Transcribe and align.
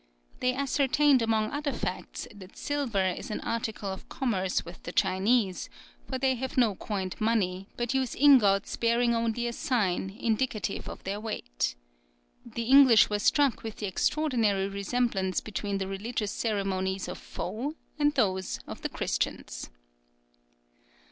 They 0.39 0.55
ascertained 0.55 1.21
among 1.21 1.51
other 1.51 1.71
facts, 1.71 2.27
that 2.33 2.57
silver 2.57 3.05
is 3.15 3.29
an 3.29 3.39
article 3.41 3.87
of 3.93 4.09
commerce 4.09 4.65
with 4.65 4.81
the 4.81 4.91
Chinese, 4.91 5.69
for 6.09 6.17
they 6.17 6.33
have 6.33 6.57
no 6.57 6.73
coined 6.73 7.21
money, 7.21 7.67
but 7.77 7.93
use 7.93 8.15
ingots 8.15 8.75
bearing 8.77 9.13
only 9.13 9.45
a 9.45 9.53
sign, 9.53 10.17
indicative 10.19 10.89
of 10.89 11.03
their 11.03 11.19
weight. 11.19 11.75
The 12.43 12.63
English 12.63 13.11
were 13.11 13.19
struck 13.19 13.61
with 13.61 13.75
the 13.75 13.85
extraordinary 13.85 14.67
resemblance 14.67 15.39
between 15.39 15.77
the 15.77 15.87
religious 15.87 16.31
ceremonies 16.31 17.07
of 17.07 17.19
Fo 17.19 17.75
and 17.99 18.11
those 18.15 18.59
of 18.65 18.81
the 18.81 18.89
Christians. 18.89 19.69